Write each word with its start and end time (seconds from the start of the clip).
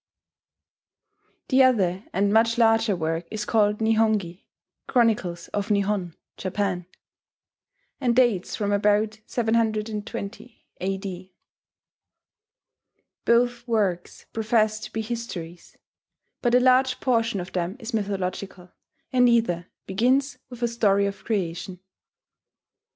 The 1.49 1.61
other 1.61 2.05
and 2.11 2.33
much 2.33 2.57
larger 2.57 2.95
work 2.95 3.27
is 3.29 3.45
called 3.45 3.77
Nihongi, 3.77 4.47
"Chronicles 4.87 5.47
of 5.49 5.69
Nihon 5.69 6.15
[Japan]," 6.37 6.87
and 7.99 8.15
dates 8.15 8.55
from 8.55 8.71
about 8.73 9.19
720 9.27 10.65
A.D. 10.81 11.35
Both 13.25 13.67
works 13.67 14.25
profess 14.33 14.79
to 14.79 14.91
be 14.91 15.01
histories; 15.03 15.77
but 16.41 16.55
a 16.55 16.59
large 16.59 16.99
portion 16.99 17.39
of 17.39 17.51
them 17.53 17.75
is 17.79 17.93
mythological, 17.93 18.71
and 19.13 19.29
either 19.29 19.67
begins 19.85 20.39
with 20.49 20.63
a 20.63 20.67
story 20.67 21.05
of 21.05 21.23
creation. 21.23 21.79